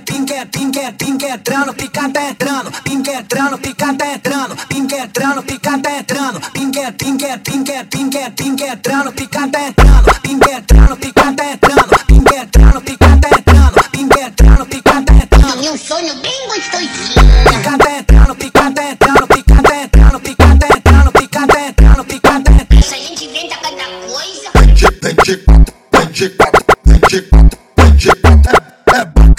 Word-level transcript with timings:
pinque, 0.00 0.46
pinque, 0.46 0.46
pinque, 0.46 0.92
pinque 0.92 1.26
entrando, 1.26 1.74
pica 1.74 2.08
tá 2.08 2.28
entrando, 2.30 2.70
pinque 2.82 3.10
entrando, 3.10 3.58
trano 3.58 3.94
tá 3.94 4.12
entrando, 4.12 4.56
picante 4.66 4.94
entrando, 4.94 5.42
pica 5.42 5.78
tá 5.78 5.98
entrando, 5.98 6.40
pinque, 6.52 6.92
pinque, 6.92 7.38
trano 7.38 7.84
pinque, 7.90 8.30
pinque 8.30 8.64
entrando, 8.64 9.12
pica 9.12 9.40
picante 9.40 9.58
entrando, 9.58 10.20
pinque 10.22 10.50
entrando, 10.50 10.96
pica 10.96 11.32
trano 11.32 11.52
entrando, 11.52 12.04
pinque 12.06 12.34
entrando, 12.34 12.80
pica 12.80 13.18
tá 13.18 13.28
entrando, 13.38 13.90
pinque 13.90 14.20
entrando, 14.20 14.66
pica 14.66 15.02
tá 15.02 15.14
entrando. 15.14 15.62
E 15.62 15.68
um 15.68 15.76
sonho 15.76 16.14
bem 16.16 16.46
gostosinho. 16.46 17.14
Pica 17.48 17.78
tá 17.78 17.98
entrando, 17.98 18.34
pica 18.34 18.70
tá 18.70 18.84
entrando, 18.90 19.26
pica 19.26 19.62
tá 19.62 19.76
entrando, 19.76 20.20
pica 20.20 20.41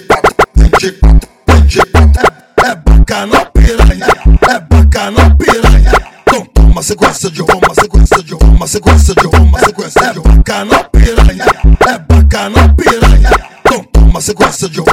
quatro, 0.00 0.24
vem 0.54 0.68
de 0.68 0.90
quatro, 0.90 1.26
vem 1.46 1.62
de 1.66 1.80
quatro. 1.86 2.32
É, 2.64 2.74
bacana 2.76 3.46
piranha, 3.46 4.06
é 4.48 4.60
bacana 4.60 5.36
piranha. 5.36 5.92
Então 6.22 6.44
toma 6.46 6.82
sequência 6.82 7.30
de 7.30 7.40
Roma, 7.42 7.74
sequência 7.74 8.22
de 8.22 8.34
Roma, 8.34 8.66
sequência 8.66 9.14
de 9.14 9.26
Roma, 9.26 9.58
sequência 9.58 10.12
de 10.12 10.18
Roma. 10.18 10.30
É 10.30 10.36
bacana 10.36 10.84
piranha, 10.84 11.46
é 11.88 11.98
bacana 11.98 12.74
piranha. 12.74 13.30
Então 13.60 13.82
toma 13.92 14.20
sequência 14.20 14.68
de 14.68 14.80
Roma, 14.80 14.89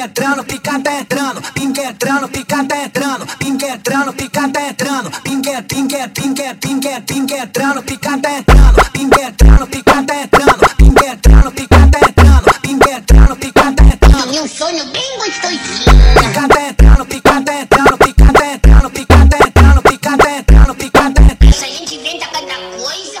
entrando, 0.00 0.44
pica 0.44 0.78
tá 0.80 0.94
entrando, 0.94 1.42
pinga 1.52 1.82
entrando, 1.82 2.28
pica 2.28 2.64
tá 2.64 2.84
entrando, 2.84 3.26
pinga 3.38 3.66
entrando, 3.68 4.12
pica 4.14 4.48
tá 4.48 4.68
entrando, 4.68 5.10
pinga, 5.22 5.62
pinga, 5.62 6.08
pinga, 6.08 6.54
pinga, 6.54 7.00
pinga 7.02 7.38
entrando, 7.38 7.82
pica 7.82 8.18
tá 8.18 8.32
entrando, 8.38 8.90
pinga 8.92 9.22
entrando, 9.22 9.66
pica 9.66 10.02
tá 10.02 10.16
entrando, 10.22 10.76
pinga 10.76 11.06
entrando, 11.06 11.52
pica 11.52 11.88
tá 11.90 11.98
entrando, 12.08 12.60
pinga 12.62 12.90
entrando, 12.90 13.36
pica 13.36 13.72
tá 13.72 13.84
entrando. 13.84 14.34
E 14.34 14.40
um 14.40 14.48
sonho 14.48 14.84
bem 14.86 15.18
gostosinho. 15.18 15.84
Pica 16.18 16.68
entrando, 16.68 17.06
pica 17.06 17.34
entrando, 17.34 17.98
pica 17.98 18.24
entrando, 18.24 18.90
entrando, 18.98 19.46
entrando, 19.46 20.82
entrando. 20.82 21.20
A 21.20 21.66
gente 21.66 21.94
inventa 21.94 22.26
cada 22.26 22.54
coisa. 22.78 23.20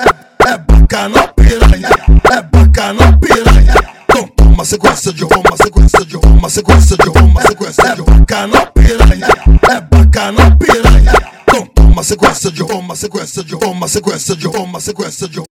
É, 0.00 0.52
é 0.52 0.58
bacana 0.58 1.28
piranha, 1.34 1.88
é 2.30 2.42
bacana 2.42 3.18
piranha. 3.18 3.74
Então 4.04 4.26
toma 4.28 4.64
sequência 4.64 5.12
de 5.12 5.24
Roma, 5.24 5.56
sequência 5.56 6.04
de 6.04 6.16
Roma, 6.16 6.48
sequência 6.48 6.96
de 6.96 7.08
Roma, 7.08 7.42
sequência 7.42 7.94
de 7.94 8.00
Roma. 8.02 8.12
É 8.12 8.18
bacana 8.18 8.66
piranha, 8.66 9.28
é 9.68 9.80
bacana 9.80 10.56
piranha. 10.56 11.12
Então 11.42 11.66
toma 11.66 12.04
sequência 12.04 12.50
de 12.50 12.62
Roma, 12.62 12.94
sequência 12.94 13.42
de 13.42 13.54
Roma, 13.54 13.88
sequência 13.88 14.36
de 14.36 14.46
Roma, 14.46 14.80
sequência 14.80 15.28
de 15.28 15.38
Roma. 15.38 15.49